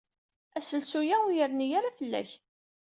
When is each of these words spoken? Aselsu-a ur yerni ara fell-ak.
Aselsu-a 0.57 1.15
ur 1.25 1.31
yerni 1.37 1.67
ara 1.77 1.95
fell-ak. 1.97 2.29